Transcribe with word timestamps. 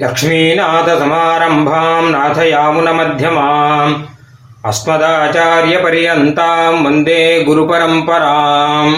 லக்ஷ்மீநாதசமாரம்பாம் 0.00 2.06
நாதயாமுனமத்தியமாம் 2.14 3.94
அஸ்மதாச்சாரியபரியந்தாம் 4.68 6.78
வந்தே 6.82 7.24
குரு 7.48 7.64
பரம்பராம் 7.70 8.94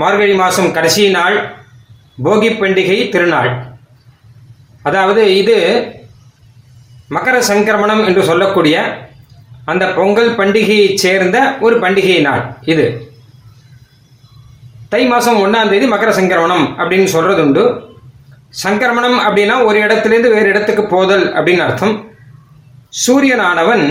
மார்கழி 0.00 0.36
மாதம் 0.40 0.70
கடைசி 0.76 1.04
நாள் 1.16 1.36
போகி 2.24 2.50
பண்டிகை 2.60 2.96
திருநாள். 3.14 3.50
அதாவது 4.88 5.22
இது 5.40 5.56
மகர 7.16 7.36
சங்கிரமணம் 7.50 8.02
என்று 8.06 8.22
சொல்லக்கூடிய 8.30 8.76
அந்த 9.72 9.84
பொங்கல் 9.98 10.32
பண்டிகையைச் 10.40 11.02
சேர்ந்த 11.04 11.36
ஒரு 11.60 11.76
பண்டிகை 11.84 12.18
நாள் 12.28 12.42
இது. 12.72 12.86
தை 14.88 15.02
மாதம் 15.12 15.42
ஒன்றாம் 15.44 15.72
தேதி 15.74 15.86
மகர 15.94 16.10
சங்கிரமணம் 16.20 16.66
அப்படின்னு 16.78 17.10
சொல்கிறது 17.16 17.42
உண்டு 17.46 17.64
சங்கிரமணம் 18.62 19.18
அப்படின்னா 19.26 19.64
ஒரு 19.64 19.78
இடத்துலேருந்து 19.84 20.30
வேறு 20.34 20.48
இடத்துக்கு 20.48 20.84
போதல் 20.84 21.24
அப்படின்னு 21.34 21.64
அர்த்தம். 21.66 21.94
சூரியனானவன் 23.04 23.84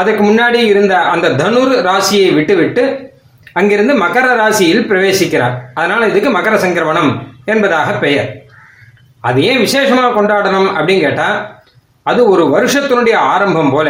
அதுக்கு 0.00 0.22
முன்னாடி 0.24 0.60
இருந்த 0.72 0.98
அந்த 0.98 1.28
தனுர் 1.28 1.74
ராசியை 1.88 2.34
விட்டுவிட்டு 2.34 2.84
அங்கிருந்து 3.52 3.94
மகர 4.02 4.26
ராசியில் 4.40 4.86
பிரவேசிக்கிறார். 4.90 5.56
அதனால 5.74 6.08
இதுக்கு 6.08 6.30
மகர 6.38 6.54
சங்கிரமணம் 6.64 7.10
என்பதாக 7.44 7.92
பெயர். 7.92 8.28
அது 9.20 9.42
ஏன் 9.42 9.60
விசேஷமாக 9.60 10.10
கொண்டாடணும் 10.18 10.68
அப்படின்னு 10.76 11.00
கேட்டால் 11.00 11.38
அது 12.02 12.20
ஒரு 12.28 12.44
வருஷத்தினுடைய 12.56 13.16
ஆரம்பம் 13.32 13.70
போல. 13.70 13.88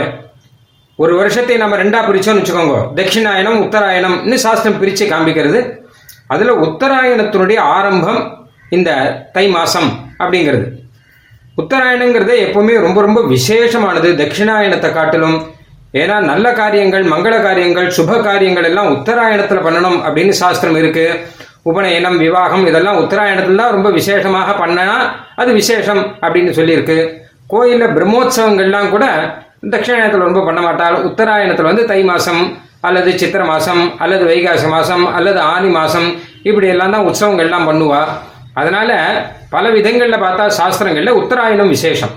ஒரு 0.97 1.17
வருஷத்தை 1.17 1.57
நம்ம 1.57 1.77
ரெண்டா 1.77 2.01
பிரிச்சோம்னு 2.09 2.41
வச்சுக்கோங்க. 2.41 2.79
தட்சிணாயனம் 2.99 3.61
உத்தராயணம்னு 3.67 4.35
சாஸ்திரம் 4.35 4.79
பிரித்து 4.79 5.07
காமிக்கிறது 5.07 5.61
அதில் 6.27 6.61
உத்தராயணத்தினுடைய 6.67 7.59
ஆரம்பம் 7.59 8.38
இந்த 8.77 8.91
தை 9.35 9.45
மாசம் 9.57 9.89
அப்படிங்கிறது. 10.23 10.67
உத்தராயணங்கிறது 11.63 12.35
எப்பவுமே 12.47 12.75
ரொம்ப 12.87 12.99
ரொம்ப 13.07 13.21
விசேஷமானது. 13.35 14.09
தட்சிணாயணத்தை 14.21 14.91
காட்டிலும் 14.99 15.39
ஏன்னா 16.01 16.17
நல்ல 16.31 16.47
காரியங்கள் 16.61 17.05
மங்கள 17.13 17.35
காரியங்கள் 17.47 17.89
சுப 17.99 18.19
காரியங்கள் 18.27 18.67
எல்லாம் 18.71 18.91
உத்தராயணத்தில் 18.97 19.65
பண்ணணும் 19.67 19.99
அப்படின்னு 20.07 20.35
சாஸ்திரம் 20.43 20.79
இருக்கு. 20.83 21.07
உபநயனம் 21.71 22.19
விவாகம் 22.25 22.65
இதெல்லாம் 22.71 23.01
உத்தராயணத்துல 23.05 23.61
தான் 23.63 23.75
ரொம்ப 23.77 23.89
விசேஷமாக 23.99 24.53
பண்ணனா 24.61 24.99
அது 25.41 25.51
விசேஷம் 25.61 26.03
அப்படின்னு 26.25 26.53
சொல்லியிருக்கு. 26.59 26.99
கோயிலில் 27.53 27.95
பிரம்மோத்சவங்கள்லாம் 27.97 28.93
கூட 28.95 29.05
தட்சிணாயணத்தில் 29.75 30.27
ரொம்ப 30.29 30.41
பண்ண 30.49 30.61
மாட்டாள். 30.67 30.97
உத்தராயணத்தில் 31.11 31.71
வந்து 31.71 31.85
தை 31.93 32.01
மாசம் 32.13 32.43
அல்லது 32.89 33.11
சித்திர 33.21 33.43
மாசம் 33.53 33.83
அல்லது 34.05 34.25
வைகாசி 34.31 34.67
மாசம் 34.77 35.05
அல்லது 35.19 35.41
ஆனி 35.53 35.71
மாசம் 35.79 36.09
இப்படி 36.49 36.67
எல்லாம் 36.75 36.93
தான் 36.95 37.07
உற்சவங்கள்லாம் 37.11 37.69
பண்ணுவா. 37.69 38.03
அதனால 38.61 38.91
பல 39.55 39.65
விதங்களில் 39.77 40.23
பார்த்தா 40.25 40.47
சாஸ்திரங்களில் 40.59 41.19
உத்தராயணம் 41.21 41.73
விசேஷம். 41.77 42.15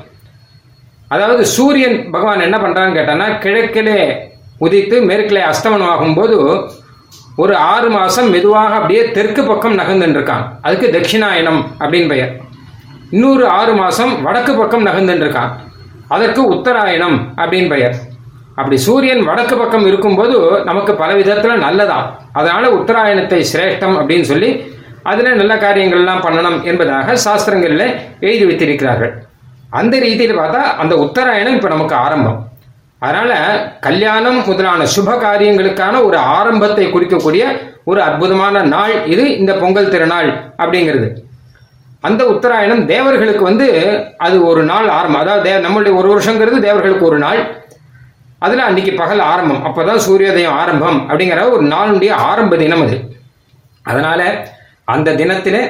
அதாவது 1.16 1.44
சூரியன் 1.56 1.97
பகவான் 2.14 2.45
என்ன 2.47 2.58
பண்ணுறான்னு 2.64 2.97
கேட்டான்னா 2.97 3.28
கிழக்கிலே 3.45 3.97
உதித்து 4.66 4.97
மேற்கிலே 5.09 5.42
அஸ்தமனம் 5.52 5.92
ஆகும்போது 5.94 6.38
ஒரு 7.42 7.53
ஆறு 7.72 7.89
மாதம் 7.95 8.30
மெதுவாக 8.36 8.72
அப்படியே 8.80 9.02
தெற்கு 9.17 9.42
பக்கம் 9.50 9.78
நகர்ந்துட்டு 9.80 10.17
இருக்கான் 10.19 10.45
அதுக்கு 10.66 10.88
தட்சிணாயனம் 10.95 11.62
அப்படின்னு 11.81 12.09
பெயர். 12.14 12.31
இன்னொரு 13.16 13.45
ஆறு 13.59 13.73
மாதம் 13.81 14.14
வடக்கு 14.25 14.53
பக்கம் 14.62 14.88
நகர்ந்துட்டு 14.88 15.30
அதற்கு 16.16 16.42
உத்தராயணம் 16.53 17.17
அப்படின்னு 17.42 17.69
பெயர். 17.73 17.95
அப்படி 18.59 18.78
சூரியன் 18.86 19.22
வடக்கு 19.30 19.56
பக்கம் 19.62 19.86
இருக்கும்போது 19.89 20.36
நமக்கு 20.69 20.94
பல 21.02 21.12
விதத்தில் 21.19 21.64
நல்லதான் 21.66 22.06
அதனால 22.39 22.64
உத்தராயணத்தை 22.80 23.39
சிரேஷ்டம் 23.52 23.95
அப்படின்னு 24.00 24.28
சொல்லி 24.31 24.50
அதில் 25.03 25.35
நல்ல 25.35 25.55
காரியங்கள்லாம் 25.55 26.23
பண்ணணும் 26.23 26.63
என்பதாக 26.63 27.17
சாஸ்திரங்களில் 27.25 27.95
எழுதி 28.19 28.45
வைத்திருக்கிறார்கள். 28.45 29.23
அந்த 29.69 29.99
ரீதியில் 29.99 30.38
பார்த்தா 30.38 30.61
அந்த 30.61 30.95
உத்தராயணம் 30.95 31.55
இப்போ 31.55 31.67
நமக்கு 31.67 31.95
ஆரம்பம். 31.95 32.49
அதனால 32.99 33.57
கல்யாணம் 33.81 34.45
முதலான 34.45 34.83
சுப 34.83 35.09
காரியங்களுக்கான 35.09 36.03
ஒரு 36.03 36.17
ஆரம்பத்தை 36.17 36.94
குறிக்கக்கூடிய 36.94 37.44
ஒரு 37.84 38.01
அற்புதமான 38.01 38.62
நாள் 38.62 39.06
இது 39.06 39.38
இந்த 39.38 39.53
பொங்கல் 39.53 39.89
திருநாள் 39.89 40.53
அப்படிங்கிறது. 40.57 41.16
அந்த 42.01 42.25
உத்தராயணம் 42.25 42.85
தேவர்களுக்கு 42.85 43.44
வந்து 43.44 43.97
அது 44.18 44.45
ஒரு 44.45 44.63
நாள் 44.63 44.88
ஆரம்பம். 44.88 45.22
அதாவது 45.22 45.51
தே- 45.51 45.62
நம்மளுடைய 45.62 45.95
ஒரு 45.95 46.19
வருஷங்கிறது 46.19 46.59
தேவர்களுக்கு 46.59 47.06
ஒரு 47.06 47.18
நாள். 47.18 47.66
அதில் 48.39 48.59
அன்னைக்கு 48.59 48.94
பகல் 48.94 49.19
ஆரம்பம். 49.19 49.66
அப்போதான் 49.66 50.00
சூரியோதயம் 50.09 50.47
ஆரம்பம் 50.47 51.09
அப்படிங்கிற 51.09 51.51
ஒரு 51.51 51.63
நாளுடைய 51.63 52.12
ஆரம்ப 52.12 52.56
தினம் 52.56 52.81
அது. 52.81 53.16
அதனால 53.83 54.47
அந்த 54.94 55.16
தினத்திலே 55.22 55.62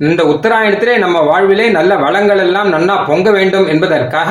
இந்த 0.00 0.22
உத்தராயணத்திலே 0.32 0.94
நம்ம 1.04 1.16
வாழ்விலே 1.30 1.66
நல்ல 1.78 1.92
வளங்கள் 2.04 2.42
எல்லாம் 2.44 2.68
நன்னா 2.74 2.94
பொங்க 3.08 3.30
வேண்டும் 3.36 3.66
என்பதற்காக 3.72 4.30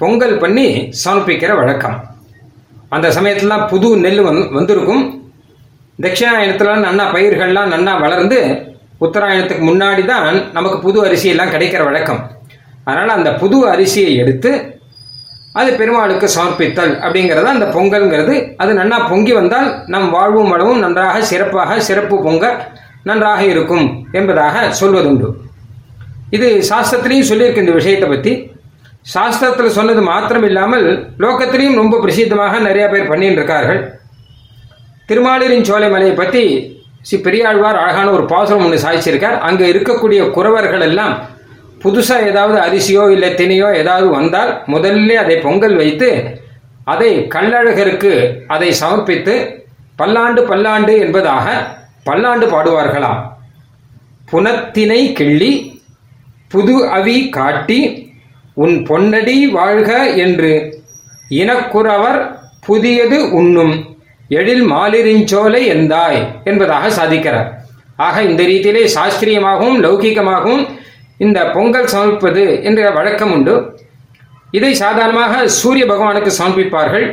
பொங்கல் 0.00 0.36
பண்ணி 0.42 0.66
சமர்ப்பிக்கிற 1.04 1.52
வழக்கம். 1.60 1.96
அந்த 2.94 3.06
சமயத்துலாம் 3.16 3.64
புது 3.72 3.88
நெல் 4.04 4.22
வந்து 4.28 4.44
வந்திருக்கும். 4.58 5.02
தட்சிணாயனத்துல 6.04 6.74
நன்னா 6.86 7.04
பயிர்கள்லாம் 7.14 7.72
நன்னா 7.74 7.94
வளர்ந்து 8.04 8.38
உத்தராயணத்துக்கு 9.06 9.64
முன்னாடி 9.70 10.02
தான் 10.12 10.28
நமக்கு 10.56 10.78
புது 10.86 10.98
அரிசி 11.06 11.28
எல்லாம் 11.32 11.52
கிடைக்கிற 11.54 11.82
வழக்கம். 11.88 12.20
அதனால 12.88 13.08
அந்த 13.18 13.30
புது 13.42 13.58
அரிசியை 13.72 14.12
எடுத்து 14.22 14.50
அது 15.60 15.70
பெருமாளுக்கு 15.78 16.26
சமர்ப்பித்தல் 16.36 16.92
அப்படிங்கிறது 17.04 17.48
அந்த 17.54 17.66
பொங்கல்ங்கிறது. 17.76 18.34
அது 18.62 18.72
நன்னா 18.80 18.98
பொங்கி 19.12 19.32
வந்தால் 19.38 19.68
நம் 19.94 20.10
வாழ்வும் 20.16 20.52
வளவும் 20.54 20.82
நன்றாக 20.84 21.22
சிறப்பாக 21.30 21.78
சிறப்பு 21.88 22.16
பொங்க 22.26 22.44
நன்றாக 23.04 23.42
இருக்கும் 23.44 23.86
என்பதாக 24.12 24.56
சொல்வதுண்டு. 24.80 25.28
இது 26.36 26.48
சாஸ்திரத்திலையும் 26.70 27.30
சொல்லியிருக்கு 27.30 27.64
இந்த 27.64 27.72
விஷயத்தை 27.72 28.08
பற்றி 28.08 28.32
சாஸ்திரத்தில் 29.14 29.76
சொன்னது 29.76 30.02
மாத்திரம் 30.02 30.44
இல்லாமல் 30.48 30.86
லோகத்திலையும் 31.18 31.74
ரொம்ப 31.74 32.00
பிரசித்தமாக 32.04 32.58
நிறைய 32.58 32.86
பேர் 32.88 33.08
பண்ணிட்டு 33.08 33.38
இருக்கார்கள் 33.40 33.80
திருமாலிரின் 35.08 35.66
சோலை 35.68 35.88
மலையை 35.90 36.14
பற்றி 36.14 36.42
ஸ்ரீ 37.08 37.18
பெரியாழ்வார் 37.26 37.80
அழகான 37.82 38.08
ஒரு 38.10 38.24
பாசுரம் 38.24 38.64
ஒன்று 38.64 38.84
சாதிச்சிருக்கார். 38.84 39.38
அங்கே 39.38 39.64
இருக்கக்கூடிய 39.72 40.20
குறவர்கள் 40.30 40.84
எல்லாம் 40.88 41.14
புதுசாக 41.82 42.28
ஏதாவது 42.30 42.58
அரிசியோ 42.66 43.04
இல்லை 43.10 43.30
தினையோ 43.34 43.68
ஏதாவது 43.82 44.08
வந்தால் 44.08 44.50
முதல்ல 44.66 45.14
அதை 45.22 45.36
பொங்கல் 45.46 45.76
வைத்து 45.76 46.10
அதை 46.84 47.10
கள்ளழகருக்கு 47.34 48.12
அதை 48.46 48.70
சமர்ப்பித்து 48.82 49.34
பல்லாண்டு 49.96 50.42
பல்லாண்டு 50.50 50.94
என்பதாக 50.98 51.46
பல்லாண்டு 52.04 52.46
பாடுவார்களாம். 52.46 53.20
புனத்தினை 54.32 55.12
கிள்ளி 55.12 55.80
புது 56.48 56.88
அவி 56.88 57.28
காட்டி 57.28 58.12
உன் 58.54 58.76
பொன்னடி 58.88 59.50
வாழ்க 59.50 59.90
என்று 60.24 60.52
இனக்குறவர் 61.28 62.20
புதியது 62.66 63.18
உண்ணும். 63.32 63.74
எழில் 64.28 64.64
மாலிரிஞ்சோலை 64.72 65.62
எந்தாய் 65.74 66.20
என்பதாக 66.44 66.88
சாதிக்கிறார். 66.88 67.48
ஆக 67.96 68.22
இந்த 68.22 68.42
ரீதியிலே 68.42 68.84
சாஸ்திரியமாகவும் 68.96 69.78
லௌகீகமாகவும் 69.84 70.68
இந்த 71.18 71.50
பொங்கல் 71.54 71.86
சமர்ப்பது 71.86 72.62
என்ற 72.62 72.90
வழக்கம் 72.90 73.32
உண்டு. 73.32 73.78
இதை 74.50 74.74
சாதாரணமாக 74.74 75.48
சூரிய 75.48 75.84
பகவானுக்கு 75.86 76.30
சமர்ப்பிப்பார்கள் 76.38 77.06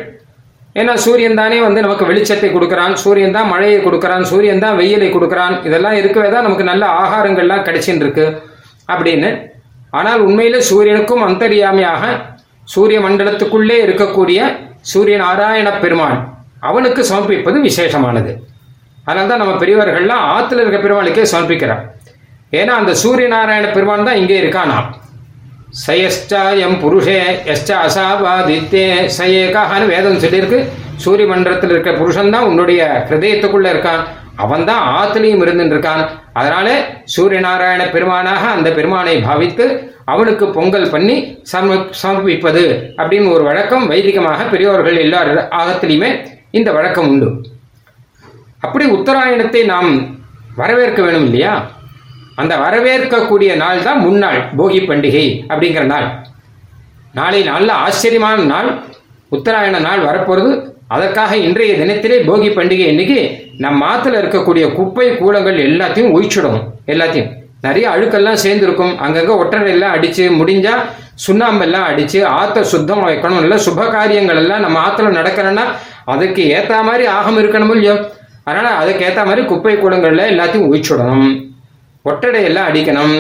ஏன்னா 0.79 0.93
சூரியன் 1.03 1.39
தானே 1.41 1.57
வந்து 1.65 1.83
நமக்கு 1.85 2.07
வெளிச்சத்தை 2.09 2.49
கொடுக்குறான் 2.55 2.93
சூரியன் 3.03 3.35
தான் 3.38 3.49
மழையை 3.53 3.77
கொடுக்குறான் 3.85 4.25
சூரியன் 4.31 4.63
தான் 4.63 4.75
வெயிலை 4.79 5.07
கொடுக்குறான். 5.15 5.55
இதெல்லாம் 5.67 5.95
இருக்கவே 6.01 6.29
தான் 6.35 6.45
நமக்கு 6.47 6.65
நல்ல 6.71 6.83
ஆகாரங்கள்லாம் 7.03 7.63
கிடைச்சின்னு 7.67 8.03
இருக்கு 8.05 8.25
அப்படின்னு. 8.93 9.29
ஆனால் 9.97 10.23
உண்மையில 10.27 10.57
சூரியனுக்கும் 10.69 11.23
அந்தரியாமையாக 11.27 12.03
சூரிய 12.73 12.97
மண்டலத்துக்குள்ளே 13.05 13.77
இருக்கக்கூடிய 13.85 14.39
சூரிய 14.91 15.15
நாராயண 15.23 15.69
பெருமான் 15.83 16.19
அவனுக்கு 16.69 17.01
சமர்ப்பிப்பது 17.09 17.57
விசேஷமானது. 17.69 18.31
அதனால 19.07 19.27
தான் 19.31 19.41
நம்ம 19.44 19.53
பெரியவர்கள்லாம் 19.61 20.23
ஆத்துல 20.35 20.63
இருக்க 20.63 20.79
பெருமாளுக்கே 20.85 21.25
சமர்ப்பிக்கிறான் 21.33 21.83
ஏன்னா 22.59 22.73
அந்த 22.81 22.91
சூரிய 23.03 23.27
நாராயண 23.35 23.67
பெருமான் 23.75 24.07
தான் 24.09 24.19
இங்கே 24.21 24.38
இருக்கானா 24.44 24.77
சயஸ்டாயம் 25.86 26.78
புருஷே 26.81 27.18
எஸ்ட 27.54 27.69
அசாபாதித்தே 27.86 28.86
சயேகான்னு 29.18 29.92
வேதம் 29.94 30.22
சொல்லியிருக்கு. 30.24 30.60
சூரிய 31.04 31.28
மண்டலத்தில் 31.31 31.69
இருக்க 31.69 31.92
புருஷன் 31.92 32.34
தான் 32.36 32.48
உன்னுடைய 32.50 32.81
ஹிரதயத்துக்குள்ளே 33.10 33.69
இருக்கான். 33.74 34.04
அவன் 34.44 34.66
தான் 34.69 34.84
ஆத்துலையும் 35.00 35.44
இருந்துட்டு 35.44 35.75
இருக்கான். 35.75 36.04
அதனால 36.40 36.68
சூரிய 37.16 37.40
நாராயண 37.48 37.84
பெருமானாக 37.96 38.44
அந்த 38.56 38.69
பெருமானை 38.78 39.16
பாவித்து 39.28 39.66
அவனுக்கு 40.14 40.46
பொங்கல் 40.58 40.92
பண்ணி 40.92 41.16
சம 41.52 41.78
சமர்ப்பிப்பது 42.02 42.64
அப்படின்னு 43.00 43.34
ஒரு 43.36 43.44
வழக்கம் 43.44 43.88
வைதிகமாக 43.92 44.50
பெரியோர்கள் 44.54 45.02
எல்லார் 45.06 45.31
ஆகத்திலையுமே 45.62 46.12
இந்த 46.52 46.72
வழக்கம் 46.78 47.10
உண்டு. 47.10 47.30
அப்படி 48.60 48.86
உத்தராயணத்தை 48.98 49.64
நாம் 49.66 49.90
வரவேற்க 50.56 51.02
வேணும் 51.02 51.25
இல்லையா? 51.25 51.56
அந்த 52.42 52.57
வரவேற்கக்கூடிய 52.57 53.56
நாள் 53.56 53.84
தான் 53.84 54.00
முன்னாள் 54.00 54.50
போகி 54.57 54.80
பண்டிகை 54.89 55.24
அப்படிங்கிற 55.51 55.84
நாள். 55.84 56.07
நாளை 57.13 57.44
நல்ல 57.44 57.74
ஆச்சரியமான 57.74 58.44
நாள். 58.44 58.84
உத்தராயண 59.36 59.80
நாள் 59.80 60.00
வரப்போகிறது 60.00 60.75
அதற்காக 60.88 61.38
இன்றைய 61.38 61.74
தினத்திலே 61.74 62.18
போகி 62.30 62.50
பண்டிகை 62.57 62.86
இன்னைக்கு 62.94 63.48
நம் 63.57 63.81
ஆத்துல 63.81 64.19
இருக்கக்கூடிய 64.22 64.74
குப்பை 64.74 65.18
கூலங்கள் 65.18 65.57
எல்லாத்தையும் 65.57 66.13
ஒழிச்சுடணும். 66.18 66.63
எல்லாத்தையும். 66.88 67.31
நிறைய 67.62 67.89
அழுக்கெல்லாம் 67.89 68.44
சேர்ந்துருக்கும். 68.44 68.94
அங்கங்க 69.06 69.38
ஒட்டடை 69.38 69.72
எல்லாம் 69.72 69.95
அடிச்சு 69.95 70.24
முடிஞ்சா 70.40 70.75
சுண்ணாம்பெல்லாம் 71.28 71.88
அடிச்சு 71.92 72.19
ஆத்த 72.40 72.62
சுத்தம் 72.62 73.07
வைக்கணும். 73.07 73.42
இல்லை 73.42 73.57
சுப 73.66 73.90
காரியங்கள் 73.92 74.36
எல்லாம் 74.36 74.60
நம்ம 74.60 74.80
ஆத்துல 74.88 75.12
நடக்கிறோன்னா 75.19 75.66
அதுக்கு 76.06 76.44
ஏத்த 76.57 76.83
மாதிரி 76.83 77.06
ஆகம் 77.06 77.38
இருக்கணும் 77.38 77.74
இல்லையோ 77.75 78.10
அதனால 78.44 78.68
அதுக்கு 78.75 79.06
ஏத்த 79.06 79.25
மாதிரி 79.25 79.45
குப்பை 79.45 79.75
கூடங்கள்ல 79.75 80.25
எல்லாத்தையும் 80.33 80.69
ஒழிச்சுடணும். 80.69 81.46
ஒட்டடையெல்லாம் 82.09 82.69
அடிக்கணும். 82.69 83.15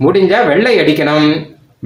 முடிஞ்சா 0.00 0.46
வெள்ளை 0.46 0.72
அடிக்கணும். 0.80 1.28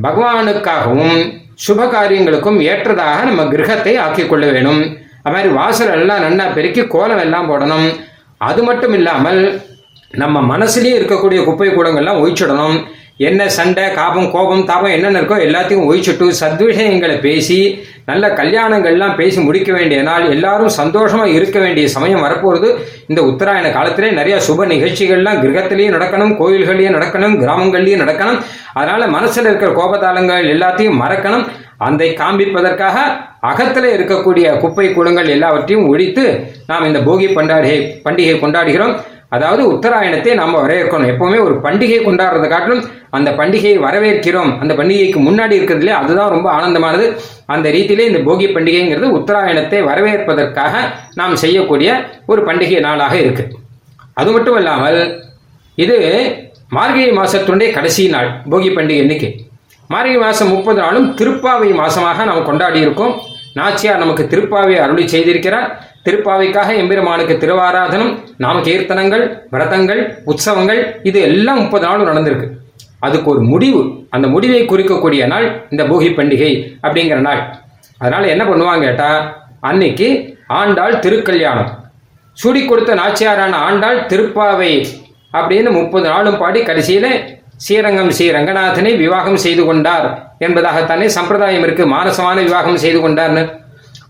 பகவானுக்காகவும் 0.03 1.19
சுப 1.67 1.87
காரியங்களுக்கும் 1.91 2.59
ஏற்றதாக 2.61 3.25
நம்ம 3.25 3.45
கிரகத்தை 3.53 3.95
ஆக்கிக்கொள்ள 3.99 4.53
வேணும். 4.53 4.83
அது 5.23 5.35
மாதிரி 5.35 5.49
வாசல் 5.55 5.91
எல்லாம் 5.91 6.21
நல்லா 6.21 6.45
பெருக்கி 6.47 6.83
கோலம் 6.87 7.19
எல்லாம் 7.19 7.49
போடணும். 7.51 7.89
அது 8.49 8.63
மட்டும் 8.63 8.93
இல்லாமல் 8.93 9.41
நம்ம 10.23 10.57
மனசுலேயே 10.57 10.93
இருக்கக்கூடிய 10.99 11.45
குப்பை 11.45 11.69
கூடங்கள்லாம் 11.69 12.21
ஒழிச்சிடணும் 12.23 12.77
என்ன 13.27 13.49
சண்டை 13.49 13.85
காபம் 13.95 14.31
கோபம் 14.31 14.65
தாபம் 14.65 14.93
என்னென்ன 14.97 15.21
இருக்கோ 15.21 15.37
எல்லாத்தையும் 15.47 15.87
ஒழிச்சுட்டு 15.89 16.27
சத்விஷயங்களை 16.41 17.21
பேசி 17.21 17.57
நல்ல 18.05 18.29
கல்யாணங்கள்லாம் 18.29 19.17
பேசி 19.17 19.41
முடிக்க 19.41 19.73
வேண்டிய 19.73 20.03
நாள் 20.03 20.31
எல்லாரும் 20.31 20.71
சந்தோஷமா 20.77 21.25
இருக்க 21.27 21.59
வேண்டிய 21.59 21.89
சமயம் 21.89 22.21
வரப்போகிறது 22.21 22.69
இந்த 23.07 23.23
உத்தராயண 23.23 23.73
காலத்திலே 23.73 24.11
நிறைய 24.11 24.37
சுப 24.49 24.67
நிகழ்ச்சிகள்லாம் 24.75 25.41
கிரகத்திலையும் 25.43 25.97
நடக்கணும் 25.97 26.37
கோயில்கள்லையும் 26.43 26.97
நடக்கணும் 26.99 27.37
கிராமங்கள்லையும் 27.43 28.03
நடக்கணும். 28.05 28.39
அதனால 28.75 29.07
மனசுல 29.07 29.51
இருக்கிற 29.51 29.73
கோபதாளங்கள் 29.81 30.51
எல்லாத்தையும் 30.55 31.01
மறக்கணும். 31.03 31.45
அதை 31.77 32.15
காண்பிப்பதற்காக 32.23 32.99
அகத்துல 33.51 33.91
இருக்கக்கூடிய 33.97 34.47
குப்பை 34.59 34.95
கூடங்கள் 34.95 35.29
எல்லாவற்றையும் 35.29 35.89
ஒழித்து 35.89 36.25
நாம் 36.67 36.85
இந்த 36.85 36.99
போகி 36.99 37.29
பண்டாடிகை 37.37 37.79
பண்டிகை 38.05 38.35
கொண்டாடுகிறோம். 38.41 38.97
அதாவது 39.33 39.63
உத்தராயணத்தை 39.73 40.33
நாம் 40.41 40.55
வரவேற்கணும். 40.63 41.11
எப்பவுமே 41.13 41.39
ஒரு 41.47 41.55
பண்டிகை 41.65 41.99
கொண்டாடுறதை 42.05 42.49
காட்டிலும் 42.53 42.83
அந்த 43.17 43.31
பண்டிகையை 43.41 43.79
வரவேற்கிறோம். 43.87 44.53
அந்த 44.63 44.73
பண்டிகைக்கு 44.79 45.21
முன்னாடி 45.29 45.55
இருக்கிறதுலே 45.59 45.95
அதுதான் 46.01 46.33
ரொம்ப 46.35 46.49
ஆனந்தமானது. 46.57 47.07
அந்த 47.55 47.67
ரீதியிலே 47.77 48.07
இந்த 48.11 48.21
போகி 48.29 48.47
பண்டிகைங்கிறது 48.57 49.09
உத்தராயணத்தை 49.19 49.81
வரவேற்பதற்காக 49.91 50.75
நாம் 51.21 51.41
செய்யக்கூடிய 51.45 51.91
ஒரு 52.33 52.43
பண்டிகை 52.49 52.81
நாளாக 52.89 53.15
இருக்கு. 53.25 53.45
அது 54.21 54.31
மட்டும் 54.37 54.59
இல்லாமல் 54.61 55.01
இது 55.79 55.99
மார்கழி 56.77 57.13
மாசத்துடைய 57.19 57.69
கடைசி 57.77 58.03
நாள் 58.15 58.31
போகி 58.53 58.71
பண்டிகை 58.77 59.03
இன்னைக்கு 59.05 59.29
மார்கழி 59.93 60.19
மாசம் 60.25 60.51
முப்பது 60.55 60.79
நாளும் 60.85 61.07
திருப்பாவை 61.19 61.69
மாசமாக 61.83 62.25
நாம் 62.31 62.49
கொண்டாடி 62.49 62.81
இருக்கோம் 62.87 63.15
நாச்சியார் 63.59 64.03
நமக்கு 64.03 64.25
திருப்பாவை 64.33 64.75
அருளி 64.85 65.05
செய்திருக்கிறார். 65.15 65.69
திருப்பாவைக்காக 66.07 66.71
எம்பெருமானுக்கு 66.83 67.35
திருவாராதனம் 67.43 68.13
நாம 68.45 68.61
கீர்த்தனங்கள் 68.67 69.25
விரதங்கள் 69.55 70.03
உற்சவங்கள் 70.31 70.81
இது 71.09 71.19
எல்லாம் 71.29 71.61
முப்பது 71.63 71.85
நாளும் 71.87 72.09
நடந்திருக்கு. 72.11 72.47
அதுக்கு 73.07 73.29
ஒரு 73.33 73.43
முடிவு 73.53 73.81
அந்த 74.17 74.27
முடிவை 74.35 74.61
குறிக்கக்கூடிய 74.71 75.23
நாள் 75.33 75.47
இந்த 75.73 75.83
போகி 75.91 76.09
பண்டிகை 76.19 76.53
அப்படிங்கிற 76.85 77.19
நாள். 77.29 77.43
அதனால 78.01 78.23
என்ன 78.35 78.45
பண்ணுவாங்க 78.51 78.85
கேட்டா 78.89 79.11
அன்னைக்கு 79.69 80.09
ஆண்டாள் 80.61 80.97
திருக்கல்யாணம். 81.05 81.71
சுடி 82.43 82.61
கொடுத்த 82.65 82.93
நாச்சியாரான 83.01 83.59
ஆண்டாள் 83.69 83.99
திருப்பாவை 84.11 84.73
அப்படின்னு 85.39 85.71
முப்பது 85.79 86.07
நாளும் 86.13 86.41
பாடி 86.43 86.61
கடைசியில 86.69 87.07
ஸ்ரீரங்கம் 87.65 88.11
ஸ்ரீ 88.17 88.27
ரங்கநாதனை 88.35 88.91
விவாகம் 89.05 89.39
செய்து 89.45 89.63
கொண்டார் 89.69 90.07
என்பதாகத்தானே 90.47 91.07
சம்பிரதாயம் 91.17 91.65
இருக்கு. 91.67 91.85
மானசமான 91.95 92.37
விவாகம் 92.49 92.79
செய்து 92.83 92.99
கொண்டார்னு. 93.05 93.43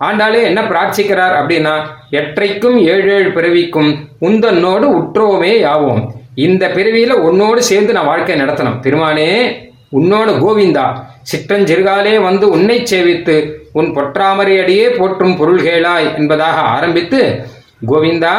ஆண்டாளே 0.06 0.40
என்ன 0.48 0.60
பிரார்த்திக்கிறார் 0.70 1.34
அப்படின்னா 1.38 1.72
எற்றைக்கும் 2.18 2.76
ஏழு 2.92 3.08
ஏழு 3.14 3.30
பிறவிக்கும் 3.36 3.90
உந்தன்னோடு 4.28 4.86
உற்றோமே 4.98 5.52
யாவோம். 5.66 6.02
இந்த 6.46 6.64
பிறவியில 6.76 7.14
உன்னோடு 7.28 7.62
சேர்ந்து 7.70 7.92
நான் 7.96 8.10
வாழ்க்கை 8.10 8.36
நடத்தணும். 8.42 8.78
பெருமானே 8.84 9.30
உன்னோட 9.98 10.30
கோவிந்தா 10.44 10.86
சிற்றஞ்சிறுகாலே 11.30 12.14
வந்து 12.28 12.46
உன்னை 12.56 12.76
சேவித்து 12.92 13.36
உன் 13.78 13.88
பொற்றாமரை 13.96 14.54
அடியே 14.62 14.86
போற்றும் 14.98 15.36
பொருள்கேளாய் 15.40 16.08
என்பதாக 16.18 16.58
ஆரம்பித்து 16.76 17.20
கோவிந்தா 17.92 18.34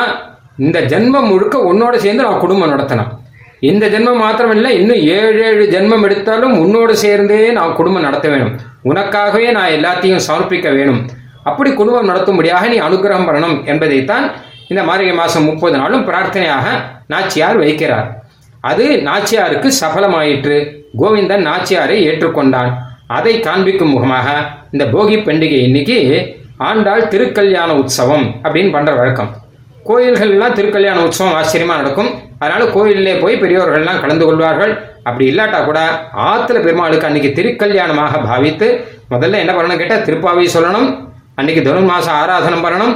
இந்த 0.65 0.79
ஜென்மம் 0.91 1.29
முழுக்க 1.31 1.57
உன்னோட 1.71 1.95
சேர்ந்து 2.05 2.23
நான் 2.23 2.43
குடும்பம் 2.45 2.73
நடத்தணும். 2.73 3.11
இந்த 3.59 3.87
ஜென்மம் 3.87 4.21
மாத்திரமில்லை 4.23 4.69
இன்னும் 4.79 4.97
ஏழு 4.97 5.39
ஏழு 5.45 5.63
ஜென்மம் 5.71 6.03
எடுத்தாலும் 6.03 6.59
உன்னோடு 6.59 6.95
சேர்ந்தே 6.95 7.51
நான் 7.51 7.73
குடும்பம் 7.75 8.01
நடத்த 8.01 8.29
வேணும். 8.29 8.53
உனக்காகவே 8.83 9.51
நான் 9.51 9.73
எல்லாத்தையும் 9.77 10.21
சமர்ப்பிக்க 10.27 10.75
வேணும். 10.75 11.09
அப்படி 11.43 11.73
குடும்பம் 11.73 12.09
நடத்தும்படியாக 12.09 12.67
நீ 12.67 12.79
அனுகிரகம் 12.79 13.27
பண்ணணும் 13.29 13.65
என்பதைத்தான் 13.65 14.31
இந்த 14.67 14.83
மார்கழி 14.83 15.11
மாதம் 15.11 15.43
முப்பது 15.43 15.77
நாளும் 15.77 16.07
பிரார்த்தனையாக 16.07 16.65
நாச்சியார் 17.07 17.59
வைக்கிறார். 17.59 18.07
அது 18.61 18.85
நாச்சியாருக்கு 19.09 19.69
சபலமாயிற்று. 19.81 20.57
கோவிந்தன் 21.01 21.45
நாச்சியாரை 21.49 21.97
ஏற்றுக்கொண்டான். 22.09 22.71
அதை 23.07 23.39
காண்பிக்கும் 23.39 23.89
முகமாக 23.89 24.29
இந்த 24.71 24.85
போகி 24.85 25.17
பண்டிகை 25.27 25.59
இன்னைக்கு 25.67 25.99
ஆண்டாள் 26.57 27.07
திருக்கல்யாண 27.07 27.69
உற்சவம் 27.73 28.25
அப்படின்னு 28.43 28.71
பண்ற 28.71 28.93
வழக்கம். 28.93 29.29
கோயில்கள்லாம் 29.85 30.57
திருக்கல்யாண 30.57 30.97
உற்சவம் 31.03 31.35
ஆச்சரியமா 31.41 31.75
நடக்கும். 31.81 32.11
அதனால 32.39 32.63
கோயிலே 32.75 33.13
போய் 33.23 33.41
பெரியோர்கள்லாம் 33.43 34.01
கலந்து 34.03 34.25
கொள்வார்கள். 34.25 34.73
அப்படி 35.07 35.25
இல்லாட்டா 35.31 35.59
கூட 35.65 35.79
ஆத்துல 36.29 36.57
பெருமாளுக்கு 36.65 37.07
அன்னைக்கு 37.09 37.31
திருக்கல்யாணமாக 37.37 38.23
பாவித்து 38.29 38.67
முதல்ல 39.13 39.41
என்ன 39.43 39.53
பண்ணணும் 39.53 39.81
கேட்டால் 39.81 40.05
திருப்பாவை 40.07 40.47
சொல்லணும் 40.55 40.89
அன்னைக்கு 41.39 41.61
தனுர்மாச 41.67 42.07
ஆராதனம் 42.21 42.65
பண்ணணும். 42.65 42.95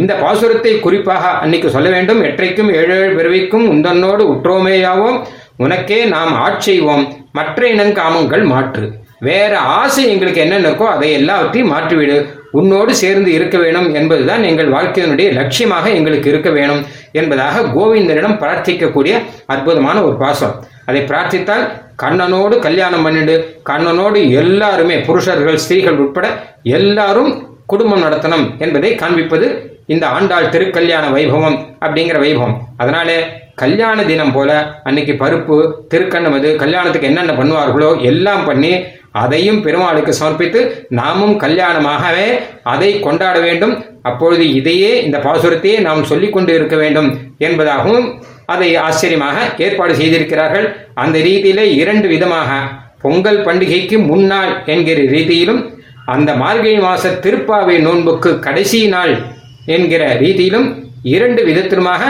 இந்த 0.00 0.12
பாசுரத்தை 0.22 0.72
குறிப்பாக 0.80 1.24
அன்னைக்கு 1.44 1.68
சொல்ல 1.74 1.88
வேண்டும். 1.94 2.20
எற்றைக்கும் 2.28 2.70
ஏழு 2.80 2.94
ஏழு 3.00 3.10
பிறவிக்கும் 3.18 3.66
உந்தன்னோடு 3.72 4.22
உற்றோமேயாவோம். 4.34 5.18
உனக்கே 5.64 5.98
நாம் 6.14 6.32
ஆட்செய்வோம் 6.46 7.04
மற்ற 7.38 7.68
இனங்காமங்கள் 7.74 8.44
மாற்று. 8.52 8.86
வேற 9.28 9.52
ஆசை 9.80 10.04
எங்களுக்கு 10.12 10.40
என்னென்ன 10.44 10.68
இருக்கோ 10.68 10.86
அதை 10.94 11.08
எல்லாவற்றையும் 11.18 11.72
மாற்றிவிடு. 11.72 12.16
உன்னோடு 12.60 12.92
சேர்ந்து 13.02 13.30
இருக்க 13.36 13.56
வேணும் 13.64 13.86
என்பதுதான் 13.98 14.42
எங்கள் 14.48 14.72
வாழ்க்கையினுடைய 14.74 15.28
லட்சியமாக 15.38 15.86
எங்களுக்கு 15.98 16.28
இருக்க 16.32 16.50
வேணும். 16.56 16.82
என்பதாக 17.20 17.64
கோவிந்தனிடம் 17.76 18.38
பிரார்த்திக்கக்கூடிய 18.42 19.14
அற்புதமான 19.54 19.96
ஒரு 20.08 20.16
பாசம். 20.16 20.54
அதை 20.88 21.00
பிரார்த்தித்தால் 21.10 21.64
கண்ணனோடு 22.02 22.54
கல்யாணம் 22.58 23.04
பண்ணிடு 23.06 23.34
கண்ணனோடு 23.70 24.20
எல்லாருமே 24.42 24.96
புருஷர்கள் 25.08 25.60
ஸ்திரீகள் 25.64 26.00
உட்பட 26.04 26.28
எல்லாரும் 26.78 27.30
குடும்பம் 27.72 28.02
நடத்தணும் 28.04 28.46
என்பதை 28.64 28.90
காண்பிப்பது 28.94 29.46
இந்த 29.92 30.04
ஆண்டாள் 30.16 30.50
திருக்கல்யாண 30.54 31.04
வைபவம் 31.14 31.56
அப்படிங்கிற 31.84 32.18
வைபவம். 32.24 32.56
அதனாலே 32.76 33.16
கல்யாண 33.62 33.98
தினம் 34.10 34.32
போல 34.32 34.50
அன்னைக்கு 34.88 35.14
பருப்பு 35.22 35.56
திருக்கண்ணமது 35.92 36.48
கல்யாணத்துக்கு 36.62 37.10
என்னென்ன 37.10 37.32
பண்ணுவார்களோ 37.32 37.90
எல்லாம் 38.10 38.44
பண்ணி 38.44 38.72
அதையும் 39.20 39.60
பெருமாளுக்கு 39.64 40.12
சமர்ப்பித்து 40.20 40.60
நாமும் 41.00 41.34
கல்யாணமாகவே 41.40 42.28
அதை 42.72 42.90
கொண்டாட 43.00 43.36
வேண்டும். 43.46 43.74
அப்பொழுது 44.10 44.44
இதையே 44.58 44.92
இந்த 45.06 45.18
பாசுரத்தையே 45.26 45.76
நாம் 45.86 46.08
சொல்லிக் 46.10 46.32
கொண்டு 46.32 46.52
இருக்க 46.58 46.76
வேண்டும் 46.76 47.08
என்பதாகவும் 47.38 48.06
அதை 48.52 48.70
ஆச்சரியமாக 48.86 49.36
ஏற்பாடு 49.64 49.92
செய்திருக்கிறார்கள். 50.00 50.66
அந்த 50.94 51.18
ரீதியிலே 51.18 51.66
இரண்டு 51.82 52.08
விதமாக 52.08 52.50
பொங்கல் 53.04 53.40
பண்டிகைக்கு 53.46 53.96
முன்னாள் 54.10 54.52
என்கிற 54.72 54.98
ரீதியிலும் 55.14 55.62
அந்த 56.14 56.30
மார்கழி 56.42 56.78
மாச 56.86 57.10
திருப்பாவை 57.24 57.76
நோன்புக்கு 57.86 58.30
கடைசி 58.46 58.80
நாள் 58.94 59.14
என்கிற 59.66 60.02
ரீதியிலும் 60.22 60.68
இரண்டு 61.14 61.40
விதத்திலுமாக 61.48 62.02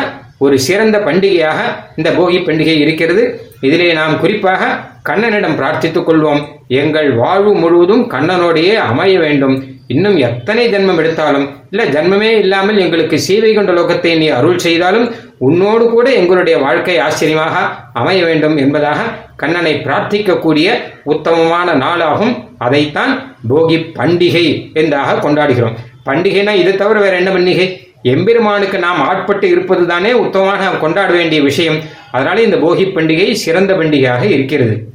ஒரு 0.44 0.56
சிறந்த 0.66 0.96
பண்டிகையாக 0.98 1.58
இந்த 1.96 2.10
போகி 2.10 2.38
பண்டிகை 2.46 2.76
இருக்கிறது. 2.84 3.24
இதிலே 3.60 3.88
நாம் 3.92 4.14
குறிப்பாக 4.20 4.62
கண்ணனிடம் 5.08 5.56
பிரார்த்தித்துக் 5.58 6.08
கொள்வோம். 6.08 6.42
எங்கள் 6.80 7.08
வாழ்வு 7.14 7.52
முழுவதும் 7.54 8.10
கண்ணனோடையே 8.10 8.74
அமைய 8.74 9.18
வேண்டும். 9.18 9.64
இன்னும் 9.86 10.16
எத்தனை 10.16 10.64
ஜென்மம் 10.74 10.96
எடுத்தாலும் 10.96 11.46
இல்ல 11.70 11.84
ஜென்மமே 11.94 12.28
இல்லாமல் 12.42 12.78
எங்களுக்கு 12.78 13.16
சீவை 13.18 13.54
கொண்ட 13.54 13.72
லோகத்தை 13.72 14.12
நீ 14.18 14.28
அருள் 14.28 14.58
செய்தாலும் 14.58 15.06
உன்னோடு 15.38 15.84
கூட 15.90 16.06
எங்களுடைய 16.10 16.58
வாழ்க்கை 16.58 16.98
ஆச்சரியமாக 16.98 17.54
அமைய 17.92 18.24
வேண்டும் 18.24 18.56
என்பதாக 18.56 19.00
கண்ணனை 19.36 19.74
பிரார்த்திக்கக்கூடிய 19.74 20.68
உத்தமமான 21.04 21.74
நாளாகும். 21.74 22.34
அதைத்தான் 22.58 23.12
போகி 23.48 23.78
பண்டிகை 23.98 24.72
என்றாக 24.74 25.28
கொண்டாடுகிறோம். 25.28 25.76
பண்டிகைனா 26.06 26.54
இது 26.54 26.76
தவிர 26.76 27.00
வேற 27.00 27.16
என்ன 27.16 27.30
பண்டிகை? 27.30 27.66
எம்பெருமானுக்கு 28.02 28.78
நாம் 28.78 29.00
ஆட்பட்டு 29.00 29.48
இருப்பது 29.48 29.86
தானே 29.86 30.12
உத்தமமாக 30.12 30.62
நாம் 30.62 30.80
கொண்டாட 30.80 31.12
வேண்டிய 31.12 31.42
விஷயம். 31.42 31.78
அதனால 32.10 32.40
இந்த 32.42 32.56
போகி 32.56 32.84
பண்டிகை 32.94 33.32
சிறந்த 33.32 33.74
பண்டிகையாக 33.74 34.22
இருக்கிறது. 34.22 34.90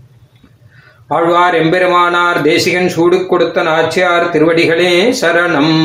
ஆழ்வார் 1.08 1.56
எம்பெருமானார் 1.56 2.42
தேசிகன் 2.42 2.88
சூடு 2.88 3.26
கொடுத்த 3.26 3.64
நாச்சியார் 3.64 4.30
திருவடிகளே 4.30 5.14
சரணம். 5.22 5.76